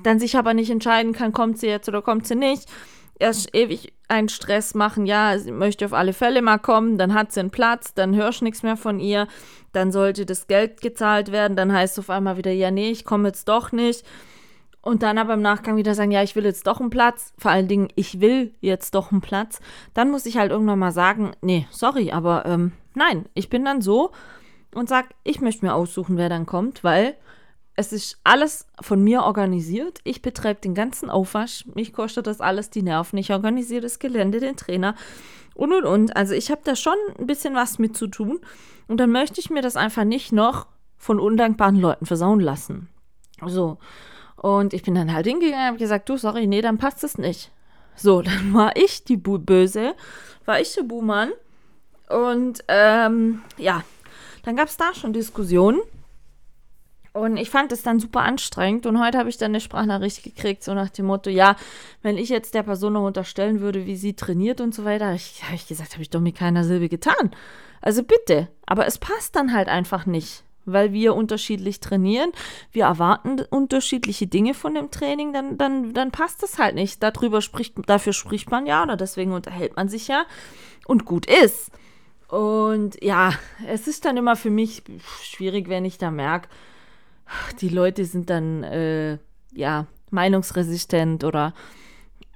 [0.04, 2.70] dann sich aber nicht entscheiden kann, kommt sie jetzt oder kommt sie nicht,
[3.20, 7.32] erst ewig einen Stress machen, ja, sie möchte auf alle Fälle mal kommen, dann hat
[7.32, 9.28] sie einen Platz, dann hörst du nichts mehr von ihr,
[9.72, 13.06] dann sollte das Geld gezahlt werden, dann heißt es auf einmal wieder, ja, nee, ich
[13.06, 14.06] komme jetzt doch nicht.
[14.82, 17.50] Und dann aber im Nachgang wieder sagen, ja, ich will jetzt doch einen Platz, vor
[17.50, 19.60] allen Dingen, ich will jetzt doch einen Platz,
[19.96, 23.82] dann muss ich halt irgendwann mal sagen, nee, sorry, aber ähm, nein, ich bin dann
[23.82, 24.12] so
[24.76, 27.16] und sag, ich möchte mir aussuchen, wer dann kommt, weil
[27.76, 30.00] es ist alles von mir organisiert.
[30.04, 31.66] Ich betreibe den ganzen Aufwasch.
[31.74, 33.18] Mich kostet das alles die Nerven.
[33.18, 34.96] Ich organisiere das Gelände, den Trainer
[35.54, 36.16] und und und.
[36.16, 38.40] Also ich habe da schon ein bisschen was mit zu tun.
[38.88, 42.88] Und dann möchte ich mir das einfach nicht noch von undankbaren Leuten versauen lassen.
[43.46, 43.78] So.
[44.38, 47.18] Und ich bin dann halt hingegangen und habe gesagt, du, sorry, nee, dann passt es
[47.18, 47.52] nicht.
[47.96, 49.96] So, dann war ich die Bu Böse,
[50.46, 51.32] war ich der Buhmann.
[52.10, 53.84] Und ähm, ja,
[54.44, 55.82] dann gab es da schon Diskussionen.
[57.16, 58.86] Und ich fand es dann super anstrengend.
[58.86, 61.56] Und heute habe ich dann eine Sprachnachricht gekriegt, so nach dem Motto: Ja,
[62.02, 65.16] wenn ich jetzt der Person noch unterstellen würde, wie sie trainiert und so weiter, habe
[65.16, 67.32] ich, hab ich gesagt, habe ich doch mit keiner Silbe getan.
[67.82, 68.50] Also bitte.
[68.66, 72.32] Aber es passt dann halt einfach nicht weil wir unterschiedlich trainieren.
[72.72, 77.04] Wir erwarten unterschiedliche Dinge von dem Training, dann, dann, dann passt das halt nicht.
[77.04, 80.26] Darüber spricht, dafür spricht man ja oder deswegen unterhält man sich ja
[80.88, 81.70] und gut ist.
[82.30, 83.34] Und ja,
[83.68, 84.82] es ist dann immer für mich
[85.22, 86.50] schwierig, wenn ich da merke,
[87.62, 89.18] die Leute sind dann äh,
[89.52, 91.54] ja meinungsresistent oder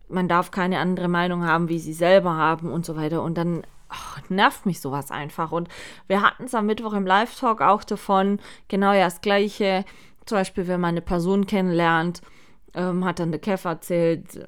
[0.08, 3.22] man darf keine andere Meinung haben, wie sie selber haben und so weiter.
[3.22, 5.52] Und dann ach, nervt mich sowas einfach.
[5.52, 5.70] Und
[6.08, 9.86] wir hatten es am Mittwoch im Live-Talk auch davon, genau ja das Gleiche.
[10.26, 12.22] Zum Beispiel, wenn man eine Person kennenlernt,
[12.74, 14.46] ähm, hat dann der Kev erzählt, äh,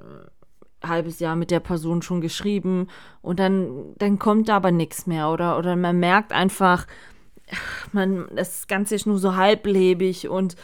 [0.88, 2.88] halbes Jahr mit der Person schon geschrieben
[3.22, 6.88] und dann, dann kommt da aber nichts mehr oder, oder man merkt einfach,
[7.92, 10.56] man, das Ganze ist nur so halblebig und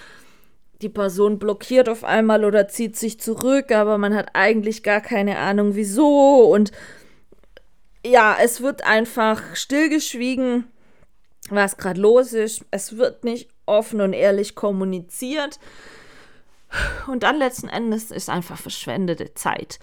[0.82, 5.40] die Person blockiert auf einmal oder zieht sich zurück, aber man hat eigentlich gar keine
[5.40, 6.72] Ahnung wieso und
[8.06, 10.66] ja, es wird einfach stillgeschwiegen,
[11.50, 12.64] was gerade los ist.
[12.72, 15.60] Es wird nicht offen und ehrlich kommuniziert.
[17.08, 19.80] Und dann letzten Endes ist einfach verschwendete Zeit.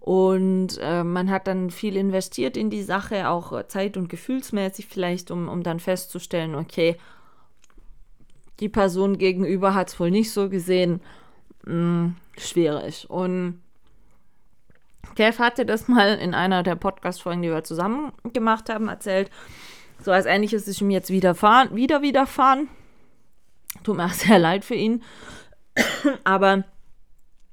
[0.00, 5.30] Und äh, man hat dann viel investiert in die Sache, auch zeit- und gefühlsmäßig vielleicht,
[5.30, 6.96] um, um dann festzustellen, okay,
[8.60, 11.00] die Person gegenüber hat es wohl nicht so gesehen.
[11.64, 13.08] Hm, schwierig.
[13.08, 13.60] Und
[15.14, 19.30] Kev hatte das mal in einer der Podcast-Folgen, die wir zusammen gemacht haben, erzählt.
[20.02, 21.34] So als ähnliches ist ihm jetzt wieder
[22.02, 22.68] widerfahren.
[23.82, 25.02] Tut mir auch sehr leid für ihn.
[26.24, 26.64] Aber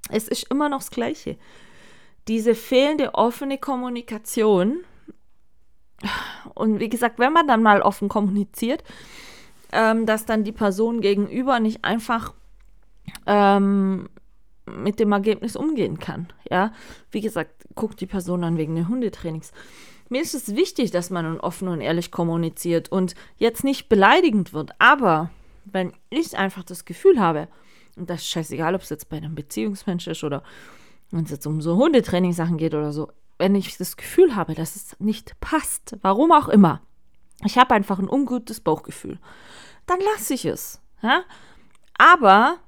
[0.10, 1.38] es ist immer noch das Gleiche.
[2.28, 4.84] Diese fehlende offene Kommunikation.
[6.54, 8.84] Und wie gesagt, wenn man dann mal offen kommuniziert,
[9.72, 12.34] ähm, dass dann die Person gegenüber nicht einfach
[13.26, 14.10] ähm,
[14.66, 16.28] mit dem Ergebnis umgehen kann.
[16.50, 16.72] Ja,
[17.12, 19.52] wie gesagt, guckt die Person an wegen des Hundetrainings.
[20.10, 24.72] Mir ist es wichtig, dass man offen und ehrlich kommuniziert und jetzt nicht beleidigend wird.
[24.80, 25.32] Aber
[25.66, 27.48] wenn ich einfach das Gefühl habe,
[27.96, 30.44] und das ist scheißegal, ob es jetzt bei einem Beziehungsmensch ist oder
[31.12, 34.76] wenn es jetzt um so Hundetraining-Sachen geht oder so, wenn ich das Gefühl habe, dass
[34.76, 36.82] es nicht passt, warum auch immer,
[37.46, 39.20] Ich habe einfach ein ungutes Bauchgefühl.
[39.86, 40.80] Dann lasse ich es.
[41.02, 41.24] Ja?
[41.98, 42.60] Aber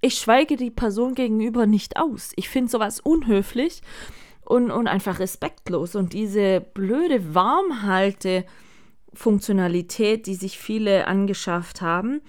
[0.00, 2.32] ich schweige die Person gegenüber nicht aus.
[2.36, 3.82] Ich finde sowas unhöflich
[4.44, 5.96] und, und einfach respektlos.
[5.96, 12.22] Und diese blöde Warmhalte-Funktionalität, die sich viele angeschafft haben,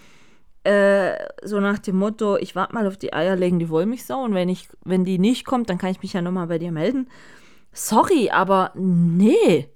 [0.65, 4.67] äh, so nach dem Motto, ich warte mal auf die eierlegende Wollmilchsau und wenn, ich,
[4.83, 7.07] wenn die nicht kommt, dann kann ich mich ja nochmal bei dir melden.
[7.71, 9.69] Sorry, aber nee.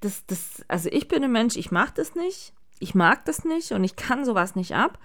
[0.00, 2.54] Das, das, also ich bin ein Mensch, ich mag das nicht.
[2.78, 4.98] Ich mag das nicht und ich kann sowas nicht ab.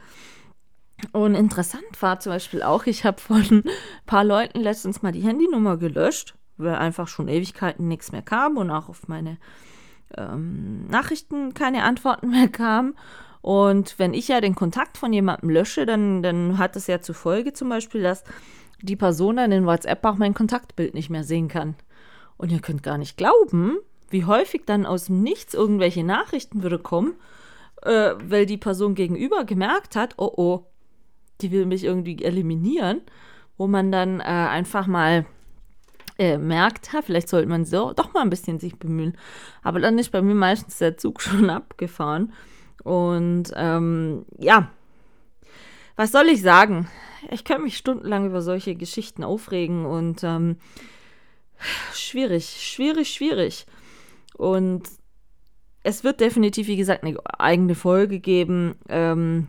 [1.11, 3.63] Und interessant war zum Beispiel auch, ich habe von ein
[4.05, 8.71] paar Leuten letztens mal die Handynummer gelöscht, weil einfach schon Ewigkeiten nichts mehr kam und
[8.71, 9.37] auch auf meine
[10.15, 12.95] ähm, Nachrichten keine Antworten mehr kamen.
[13.43, 17.13] Und wenn ich ja den Kontakt von jemandem lösche, dann, dann hat es ja zur
[17.13, 18.23] Folge zum Beispiel, dass
[18.81, 21.75] die Person dann in WhatsApp auch mein Kontaktbild nicht mehr sehen kann.
[22.37, 23.79] Und ihr könnt gar nicht glauben,
[24.09, 27.15] wie häufig dann aus dem Nichts irgendwelche Nachrichten würde kommen,
[27.81, 30.65] äh, weil die Person gegenüber gemerkt hat, oh oh,
[31.41, 33.01] die will mich irgendwie eliminieren,
[33.57, 35.25] wo man dann äh, einfach mal
[36.17, 39.17] äh, merkt, ha, vielleicht sollte man so doch mal ein bisschen sich bemühen.
[39.63, 42.31] Aber dann ist bei mir meistens der Zug schon abgefahren.
[42.83, 44.69] Und ähm, ja,
[45.95, 46.89] was soll ich sagen?
[47.31, 50.57] Ich könnte mich stundenlang über solche Geschichten aufregen und ähm,
[51.93, 53.65] schwierig, schwierig, schwierig.
[54.35, 54.83] Und
[55.83, 58.75] es wird definitiv, wie gesagt, eine eigene Folge geben.
[58.89, 59.47] Ähm,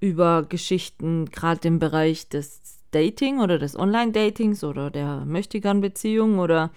[0.00, 6.70] über Geschichten, gerade im Bereich des Dating oder des Online-Datings oder der Möchtegern-Beziehung oder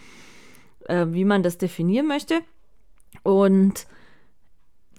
[0.88, 2.42] äh, wie man das definieren möchte.
[3.24, 3.88] Und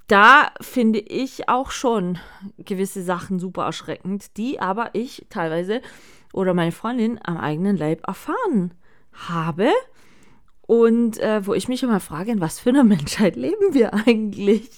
[0.06, 2.18] da finde ich auch schon
[2.58, 5.80] gewisse Sachen super erschreckend, die aber ich teilweise
[6.32, 8.74] oder meine Freundin am eigenen Leib erfahren
[9.12, 9.70] habe.
[10.66, 14.70] Und äh, wo ich mich immer frage, in was für einer Menschheit leben wir eigentlich?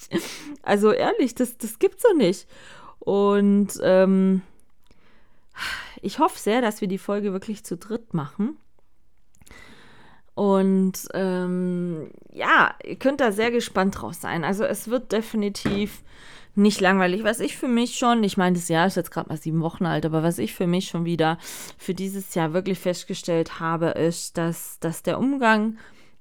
[0.62, 2.46] Also ehrlich, das, das gibt's doch nicht.
[2.98, 4.42] Und ähm,
[6.02, 8.56] ich hoffe sehr, dass wir die Folge wirklich zu dritt machen.
[10.36, 14.44] Und ähm, ja, ihr könnt da sehr gespannt drauf sein.
[14.44, 16.02] Also es wird definitiv
[16.54, 17.24] nicht langweilig.
[17.24, 19.86] Was ich für mich schon, ich meine, das Jahr ist jetzt gerade mal sieben Wochen
[19.86, 21.38] alt, aber was ich für mich schon wieder
[21.78, 25.78] für dieses Jahr wirklich festgestellt habe, ist, dass, dass der Umgang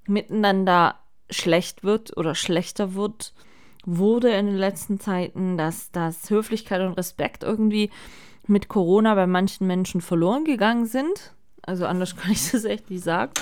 [0.08, 0.95] miteinander
[1.30, 3.34] schlecht wird oder schlechter wird
[3.86, 7.91] wurde in den letzten Zeiten, dass, dass Höflichkeit und Respekt irgendwie
[8.47, 11.34] mit Corona bei manchen Menschen verloren gegangen sind.
[11.63, 13.34] Also anders kann ich das echt nicht sagen.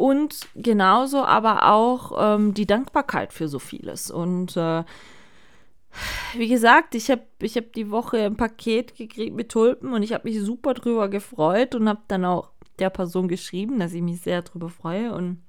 [0.00, 4.10] Und genauso aber auch ähm, die Dankbarkeit für so vieles.
[4.10, 4.82] Und äh,
[6.32, 10.14] wie gesagt, ich habe ich hab die Woche ein Paket gekriegt mit Tulpen und ich
[10.14, 14.22] habe mich super drüber gefreut und habe dann auch der Person geschrieben, dass ich mich
[14.22, 15.42] sehr drüber freue und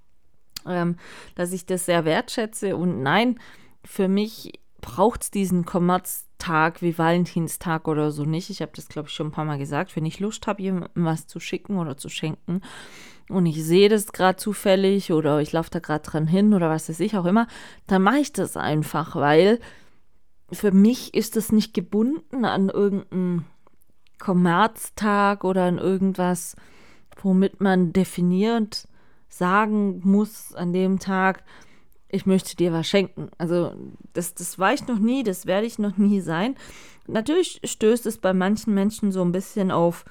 [0.67, 0.97] ähm,
[1.35, 2.75] dass ich das sehr wertschätze.
[2.75, 3.39] Und nein,
[3.85, 8.49] für mich braucht es diesen Kommerztag wie Valentinstag oder so nicht.
[8.49, 9.95] Ich habe das, glaube ich, schon ein paar Mal gesagt.
[9.95, 12.61] Wenn ich Lust habe, jemandem was zu schicken oder zu schenken
[13.29, 16.89] und ich sehe das gerade zufällig oder ich laufe da gerade dran hin oder was
[16.89, 17.47] weiß ich auch immer,
[17.87, 19.59] dann mache ich das einfach, weil
[20.51, 23.45] für mich ist das nicht gebunden an irgendeinen
[24.19, 26.55] Kommerztag oder an irgendwas,
[27.21, 28.87] womit man definiert
[29.29, 31.43] sagen muss an dem Tag,
[32.11, 33.29] ich möchte dir was schenken.
[33.37, 33.73] Also
[34.13, 36.55] das, das war ich noch nie, das werde ich noch nie sein.
[37.07, 40.05] Natürlich stößt es bei manchen Menschen so ein bisschen auf,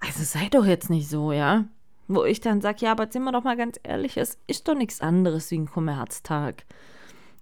[0.00, 1.64] also sei doch jetzt nicht so, ja.
[2.08, 4.74] Wo ich dann sage, ja, aber sind wir doch mal ganz ehrlich, es ist doch
[4.74, 6.64] nichts anderes wie ein Kommerztag.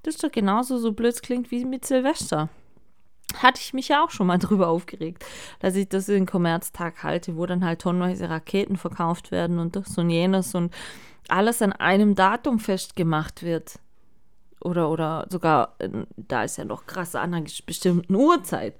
[0.02, 2.48] Das ist doch genauso so blöd klingt wie mit Silvester.
[3.36, 5.24] Hatte ich mich ja auch schon mal drüber aufgeregt,
[5.60, 9.96] dass ich das in Kommerztag halte, wo dann halt tonnenweise Raketen verkauft werden und das
[9.96, 10.72] und jenes und
[11.28, 13.78] alles an einem Datum festgemacht wird
[14.60, 18.74] oder, oder sogar, äh, da ist ja noch krasser an einer bestimmten Uhrzeit.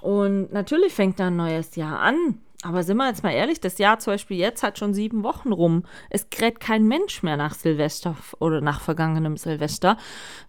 [0.00, 2.40] Und natürlich fängt da ein neues Jahr an.
[2.62, 5.52] Aber sind wir jetzt mal ehrlich, das Jahr zum Beispiel jetzt hat schon sieben Wochen
[5.52, 5.84] rum.
[6.10, 9.96] Es kräht kein Mensch mehr nach Silvester oder nach vergangenem Silvester,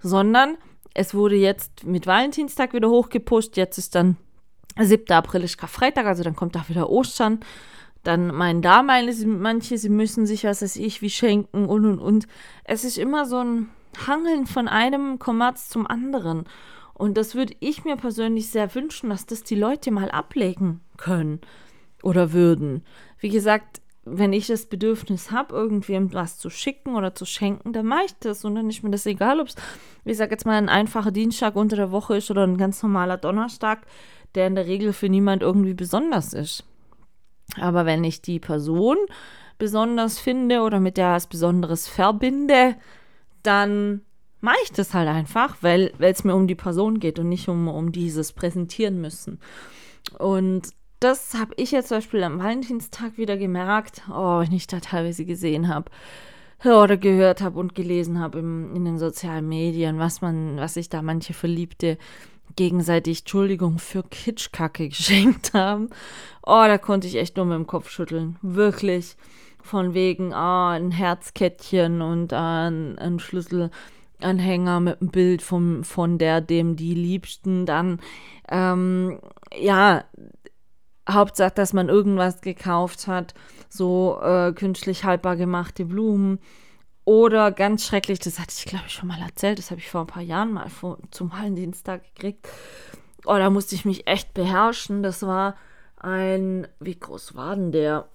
[0.01, 0.57] sondern
[0.95, 3.57] es wurde jetzt mit Valentinstag wieder hochgepusht.
[3.57, 4.17] Jetzt ist dann
[4.79, 5.11] 7.
[5.11, 7.41] April ist Karfreitag, also dann kommt da wieder Ostern.
[8.03, 11.99] Dann meinen da meine manche, sie müssen sich was weiß ich wie schenken und und
[11.99, 12.27] und.
[12.63, 13.69] Es ist immer so ein
[14.07, 16.45] hangeln von einem Kommerz zum anderen.
[16.93, 21.39] Und das würde ich mir persönlich sehr wünschen, dass das die Leute mal ablegen können
[22.03, 22.83] oder würden.
[23.19, 27.85] Wie gesagt, wenn ich das Bedürfnis habe, irgendwem was zu schicken oder zu schenken, dann
[27.85, 28.43] mache ich das.
[28.43, 29.55] Und dann ist mir das egal, ob es,
[30.03, 33.17] wie gesagt, jetzt mal ein einfacher Dienstag unter der Woche ist oder ein ganz normaler
[33.17, 33.85] Donnerstag,
[34.35, 36.63] der in der Regel für niemand irgendwie besonders ist.
[37.59, 38.97] Aber wenn ich die Person
[39.57, 42.75] besonders finde oder mit der was Besonderes verbinde,
[43.43, 44.01] dann
[44.41, 47.67] mache ich das halt einfach, weil es mir um die Person geht und nicht um,
[47.67, 49.39] um dieses Präsentieren müssen.
[50.17, 54.79] Und das habe ich jetzt zum Beispiel am Valentinstag wieder gemerkt, oh, wenn ich da
[54.79, 55.91] teilweise gesehen habe
[56.65, 61.01] oder gehört habe und gelesen habe in den sozialen Medien, was man, was sich da
[61.01, 61.97] manche Verliebte
[62.55, 65.89] gegenseitig, Entschuldigung, für Kitschkacke geschenkt haben.
[66.45, 68.37] Oh, da konnte ich echt nur mit dem Kopf schütteln.
[68.41, 69.15] Wirklich.
[69.61, 76.17] Von wegen, ah, ein Herzkettchen und ah, ein, ein Schlüsselanhänger mit einem Bild vom, von
[76.17, 77.65] der, dem die Liebsten.
[77.65, 77.99] Dann,
[78.49, 79.19] ähm,
[79.57, 80.05] ja,
[81.09, 83.33] Hauptsache, dass man irgendwas gekauft hat,
[83.69, 86.39] so äh, künstlich haltbar gemachte Blumen.
[87.05, 90.01] Oder ganz schrecklich, das hatte ich glaube ich schon mal erzählt, das habe ich vor
[90.01, 92.47] ein paar Jahren mal vor, zum Hallendienstag gekriegt.
[93.25, 95.01] Oh, da musste ich mich echt beherrschen.
[95.01, 95.55] Das war
[95.97, 98.07] ein, wie groß war denn der?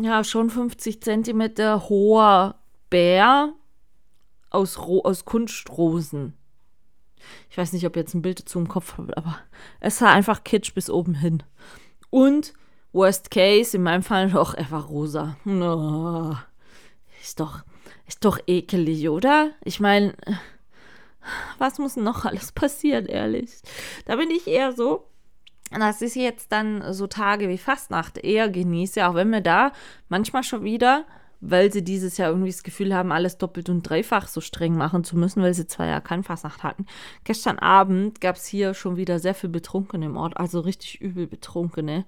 [0.00, 2.56] Ja, schon 50 Zentimeter hoher
[2.90, 3.52] Bär
[4.50, 6.34] aus, aus Kunstrosen.
[7.48, 9.38] Ich weiß nicht, ob jetzt ein Bild dazu im Kopf habt, aber
[9.80, 11.42] es sah einfach kitsch bis oben hin.
[12.10, 12.54] Und
[12.92, 15.36] Worst Case, in meinem Fall noch, er war rosa.
[17.20, 17.60] Ist doch,
[18.06, 19.52] ist doch ekelig, oder?
[19.64, 20.14] Ich meine,
[21.58, 23.50] was muss noch alles passieren, ehrlich?
[24.04, 25.06] Da bin ich eher so,
[25.70, 29.72] dass ich jetzt dann so Tage wie Fastnacht eher genieße, auch wenn mir da
[30.08, 31.04] manchmal schon wieder
[31.46, 35.04] weil sie dieses Jahr irgendwie das Gefühl haben, alles doppelt und dreifach so streng machen
[35.04, 36.86] zu müssen, weil sie zwei Jahre kein Fasnacht hatten.
[37.24, 41.26] Gestern Abend gab es hier schon wieder sehr viel Betrunkene im Ort, also richtig übel
[41.26, 42.06] Betrunkene.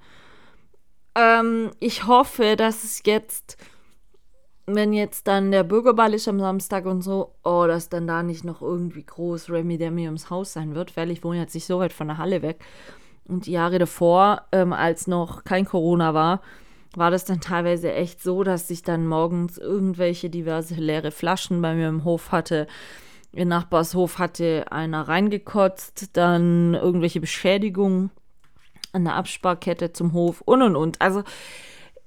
[1.15, 3.59] Ähm, ich hoffe, dass es jetzt,
[4.65, 8.45] wenn jetzt dann der Bürgerball ist am Samstag und so, oh, dass dann da nicht
[8.45, 11.79] noch irgendwie groß Remy Demi ums Haus sein wird, weil ich wohne jetzt nicht so
[11.79, 12.65] weit von der Halle weg.
[13.29, 16.41] Und die Jahre davor, ähm, als noch kein Corona war,
[16.95, 21.75] war das dann teilweise echt so, dass ich dann morgens irgendwelche diverse leere Flaschen bei
[21.75, 22.67] mir im Hof hatte.
[23.33, 28.11] Im Nachbarshof hatte einer reingekotzt, dann irgendwelche Beschädigungen
[28.93, 31.01] an der Absparkette zum Hof und und und.
[31.03, 31.23] Also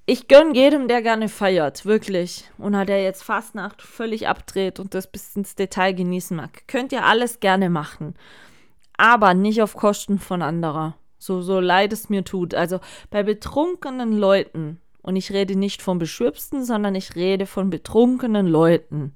[0.07, 2.49] ich gönne jedem, der gerne feiert, wirklich.
[2.57, 6.63] Und hat er jetzt Fastnacht völlig abdreht und das bis ins Detail genießen mag.
[6.67, 8.15] Könnt ihr alles gerne machen.
[8.97, 10.95] Aber nicht auf Kosten von anderer.
[11.19, 12.55] So, so leid es mir tut.
[12.55, 12.79] Also
[13.11, 19.13] bei betrunkenen Leuten, und ich rede nicht von Beschwipsten, sondern ich rede von betrunkenen Leuten,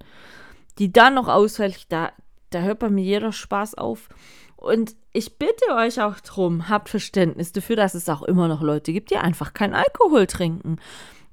[0.78, 2.12] die dann noch ausfällig, da,
[2.50, 4.10] da hört bei mir jeder Spaß auf.
[4.56, 8.94] Und ich bitte euch auch drum, habt Verständnis dafür, dass es auch immer noch Leute
[8.94, 10.78] gibt, die einfach keinen Alkohol trinken.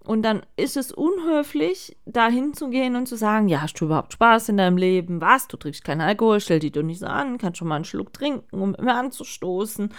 [0.04, 4.48] Und dann ist es unhöflich, da hinzugehen und zu sagen, ja, hast du überhaupt Spaß
[4.48, 5.20] in deinem Leben?
[5.20, 5.46] Was?
[5.46, 8.12] Du trinkst keinen Alkohol, stell dich doch nicht so an, kannst schon mal einen Schluck
[8.12, 9.92] trinken, um mir anzustoßen.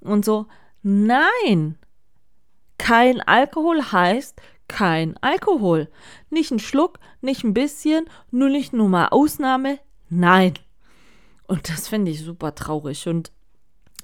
[0.00, 0.46] Und so,
[0.82, 1.78] nein,
[2.78, 5.88] kein Alkohol heißt kein Alkohol.
[6.30, 10.54] Nicht ein Schluck, nicht ein bisschen, nur nicht nur mal Ausnahme, nein.
[11.46, 13.06] Und das finde ich super traurig.
[13.08, 13.32] Und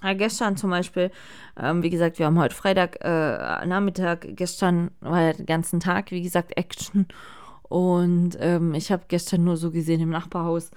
[0.03, 1.11] ja, gestern zum Beispiel,
[1.57, 6.11] ähm, wie gesagt, wir haben heute Freitag äh, Nachmittag, gestern war ja den ganzen Tag,
[6.11, 7.07] wie gesagt, Action.
[7.62, 10.71] Und ähm, ich habe gestern nur so gesehen im Nachbarhaus,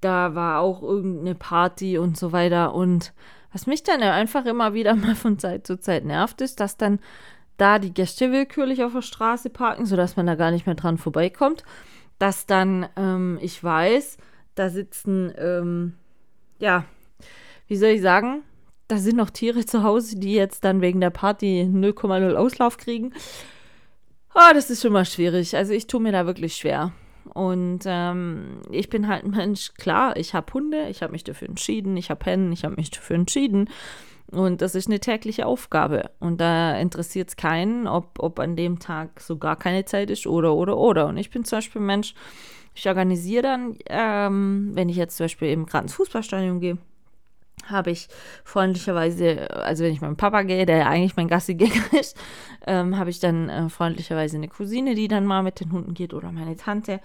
[0.00, 2.74] da war auch irgendeine Party und so weiter.
[2.74, 3.12] Und
[3.52, 7.00] was mich dann einfach immer wieder mal von Zeit zu Zeit nervt, ist, dass dann
[7.56, 10.98] da die Gäste willkürlich auf der Straße parken, sodass man da gar nicht mehr dran
[10.98, 11.64] vorbeikommt.
[12.18, 14.18] Dass dann, ähm, ich weiß,
[14.54, 15.94] da sitzen, ähm,
[16.58, 16.84] ja,
[17.72, 18.42] wie soll ich sagen,
[18.86, 23.14] da sind noch Tiere zu Hause, die jetzt dann wegen der Party 0,0 Auslauf kriegen.
[24.34, 25.56] Oh, das ist schon mal schwierig.
[25.56, 26.92] Also ich tue mir da wirklich schwer.
[27.32, 31.48] Und ähm, ich bin halt ein Mensch, klar, ich habe Hunde, ich habe mich dafür
[31.48, 33.70] entschieden, ich habe Hennen, ich habe mich dafür entschieden.
[34.30, 36.10] Und das ist eine tägliche Aufgabe.
[36.20, 40.26] Und da interessiert es keinen, ob, ob an dem Tag so gar keine Zeit ist
[40.26, 41.06] oder, oder, oder.
[41.06, 42.14] Und ich bin zum Beispiel ein Mensch,
[42.74, 46.76] ich organisiere dann, ähm, wenn ich jetzt zum Beispiel eben gerade ins Fußballstadion gehe,
[47.64, 48.08] habe ich
[48.44, 52.16] freundlicherweise, also wenn ich meinem Papa gehe, der ja eigentlich mein Gassigänger ist,
[52.66, 56.14] ähm, habe ich dann äh, freundlicherweise eine Cousine, die dann mal mit den Hunden geht
[56.14, 57.00] oder meine Tante.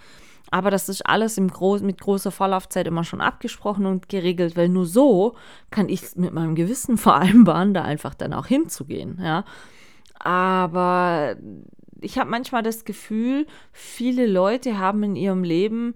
[0.49, 4.69] Aber das ist alles im Gro mit großer Vorlaufzeit immer schon abgesprochen und geregelt, weil
[4.69, 5.35] nur so
[5.71, 9.43] kann ich mit meinem Gewissen vereinbaren, da einfach dann auch hinzugehen, ja.
[10.19, 11.35] Aber
[12.01, 15.95] ich habe manchmal das Gefühl, viele Leute haben in ihrem Leben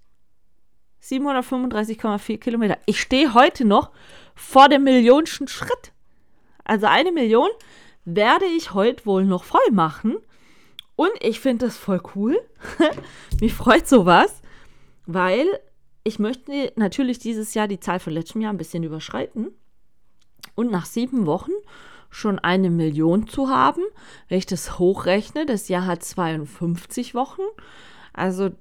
[1.04, 2.78] 735,4 Kilometer.
[2.86, 3.92] Ich stehe heute noch
[4.36, 5.92] vor dem Millionsten Schritt.
[6.64, 7.50] Also eine Million
[8.06, 10.18] werde ich heute wohl noch voll machen.
[10.96, 12.40] Und ich finde das voll cool.
[13.42, 14.42] Mich freut sowas,
[15.06, 15.48] weil
[16.04, 19.52] ich möchte natürlich dieses Jahr die Zahl von letztem Jahr ein bisschen überschreiten.
[20.56, 21.52] Und nach sieben Wochen
[22.12, 23.82] schon eine Million zu haben,
[24.28, 27.42] wenn ich das hochrechne, das Jahr hat 52 Wochen.
[28.14, 28.52] Also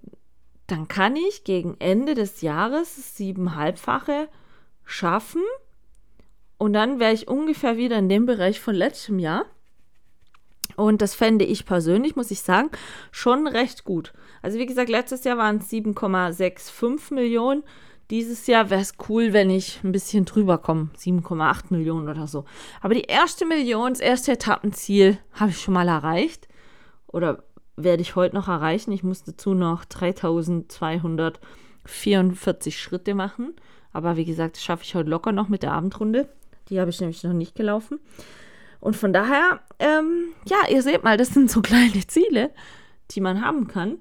[0.68, 4.28] dann kann ich gegen Ende des Jahres siebenhalbfache
[4.84, 5.42] schaffen.
[6.58, 9.46] Und dann wäre ich ungefähr wieder in dem Bereich von letztem Jahr.
[10.76, 12.70] Und das fände ich persönlich, muss ich sagen,
[13.10, 14.12] schon recht gut.
[14.42, 17.64] Also wie gesagt, letztes Jahr waren es 7,65 Millionen.
[18.10, 20.88] Dieses Jahr wäre es cool, wenn ich ein bisschen drüber komme.
[20.98, 22.44] 7,8 Millionen oder so.
[22.80, 26.48] Aber die erste Million, das erste Etappenziel, habe ich schon mal erreicht.
[27.06, 27.44] Oder
[27.76, 28.90] werde ich heute noch erreichen.
[28.90, 33.54] Ich muss dazu noch 3244 Schritte machen.
[33.92, 36.28] Aber wie gesagt, das schaffe ich heute locker noch mit der Abendrunde.
[36.68, 38.00] Die habe ich nämlich noch nicht gelaufen.
[38.80, 42.50] Und von daher, ähm, ja, ihr seht mal, das sind so kleine Ziele,
[43.12, 43.98] die man haben kann.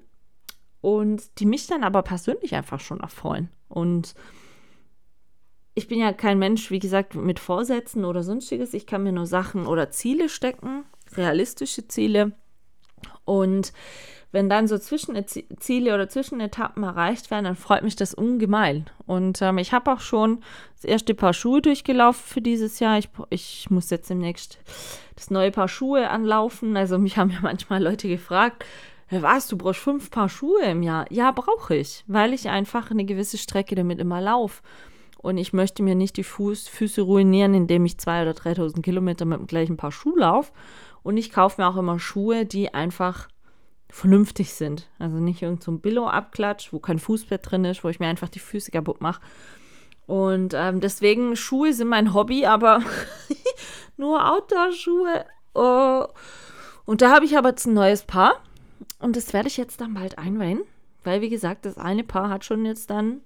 [0.80, 3.50] Und die mich dann aber persönlich einfach schon erfreuen.
[3.70, 4.14] Und
[5.74, 8.74] ich bin ja kein Mensch, wie gesagt, mit Vorsätzen oder sonstiges.
[8.74, 10.84] Ich kann mir nur Sachen oder Ziele stecken,
[11.16, 12.32] realistische Ziele
[13.24, 13.72] und
[14.32, 18.86] wenn dann so Zwischenziele oder Zwischenetappen erreicht werden, dann freut mich das ungemein.
[19.06, 20.42] Und ähm, ich habe auch schon
[20.76, 22.98] das erste Paar Schuhe durchgelaufen für dieses Jahr.
[22.98, 24.58] Ich, ich muss jetzt demnächst
[25.16, 26.76] das neue Paar Schuhe anlaufen.
[26.76, 28.64] Also mich haben ja manchmal Leute gefragt,
[29.10, 31.06] was, du brauchst fünf Paar Schuhe im Jahr?
[31.10, 34.62] Ja, brauche ich, weil ich einfach eine gewisse Strecke damit immer laufe.
[35.18, 39.26] Und ich möchte mir nicht die Fuß, Füße ruinieren, indem ich zwei oder 3.000 Kilometer
[39.26, 40.52] mit dem gleichen Paar Schuh laufe.
[41.02, 43.28] Und ich kaufe mir auch immer Schuhe, die einfach
[43.90, 44.88] vernünftig sind.
[44.98, 48.38] Also nicht irgendein so Billo-Abklatsch, wo kein Fußbett drin ist, wo ich mir einfach die
[48.38, 49.20] Füße kaputt mache.
[50.06, 52.82] Und ähm, deswegen, Schuhe sind mein Hobby, aber
[53.96, 55.24] nur Outdoor-Schuhe.
[55.54, 56.06] Oh.
[56.84, 58.40] Und da habe ich aber jetzt ein neues Paar.
[58.98, 60.62] Und das werde ich jetzt dann bald einweihen.
[61.02, 63.20] Weil, wie gesagt, das eine Paar hat schon jetzt dann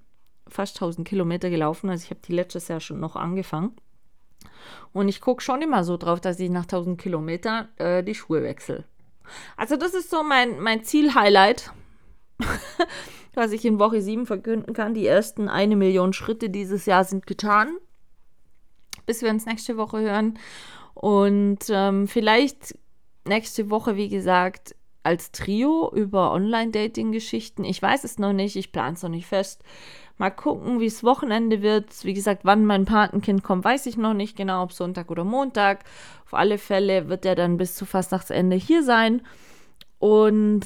[0.47, 1.89] fast 1000 Kilometer gelaufen.
[1.89, 3.75] Also ich habe die letztes Jahr schon noch angefangen.
[4.93, 8.43] Und ich gucke schon immer so drauf, dass ich nach 1000 Kilometern äh, die Schuhe
[8.43, 8.85] wechsle.
[9.57, 11.71] Also das ist so mein, mein Ziel-Highlight,
[13.33, 14.93] was ich in Woche 7 verkünden kann.
[14.93, 17.75] Die ersten eine Million Schritte dieses Jahr sind getan,
[19.05, 20.39] bis wir uns nächste Woche hören.
[20.93, 22.77] Und ähm, vielleicht
[23.27, 24.75] nächste Woche, wie gesagt,
[25.05, 27.63] als Trio über Online-Dating-Geschichten.
[27.63, 29.63] Ich weiß es noch nicht, ich plane es noch nicht fest.
[30.17, 32.03] Mal gucken, wie es Wochenende wird.
[32.03, 35.83] Wie gesagt, wann mein Patenkind kommt, weiß ich noch nicht genau, ob Sonntag oder Montag.
[36.25, 39.21] Auf alle Fälle wird er dann bis zu Fastnachtsende hier sein.
[39.99, 40.65] Und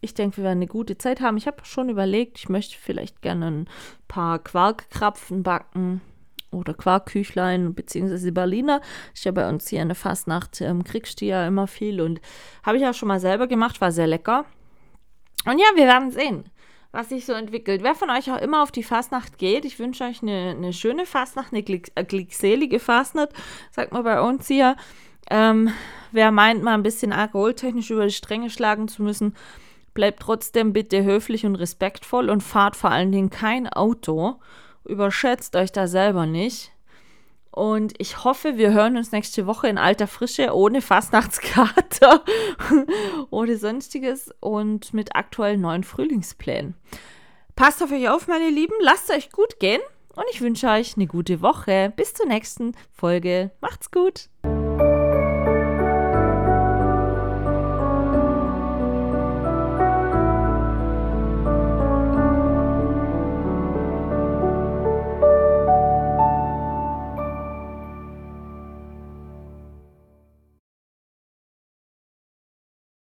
[0.00, 1.36] ich denke, wir werden eine gute Zeit haben.
[1.36, 3.68] Ich habe schon überlegt, ich möchte vielleicht gerne ein
[4.06, 6.02] paar Quarkkrapfen backen
[6.50, 8.80] oder Quarkküchlein beziehungsweise Berliner.
[9.14, 12.20] Ich ja bei uns hier in der Fastnacht ähm, kriegst du ja immer viel und
[12.62, 14.44] habe ich auch schon mal selber gemacht, war sehr lecker.
[15.44, 16.44] Und ja, wir werden sehen
[16.92, 17.82] was sich so entwickelt.
[17.82, 21.04] Wer von euch auch immer auf die Fastnacht geht, ich wünsche euch eine, eine schöne
[21.04, 23.34] Fastnacht, eine äh, glückselige Fastnacht,
[23.70, 24.76] sagt man bei uns hier.
[25.28, 25.70] Ähm,
[26.10, 29.34] wer meint, mal ein bisschen alkoholtechnisch über die Stränge schlagen zu müssen,
[29.96, 34.38] Bleibt trotzdem bitte höflich und respektvoll und fahrt vor allen Dingen kein Auto.
[34.86, 36.72] Überschätzt euch da selber nicht.
[37.50, 42.22] Und ich hoffe, wir hören uns nächste Woche in alter Frische, ohne Fastnachtskater,
[43.30, 46.74] ohne sonstiges und mit aktuellen neuen Frühlingsplänen.
[47.54, 49.80] Passt auf euch auf, meine Lieben, lasst euch gut gehen
[50.14, 51.94] und ich wünsche euch eine gute Woche.
[51.96, 53.52] Bis zur nächsten Folge.
[53.62, 54.28] Macht's gut.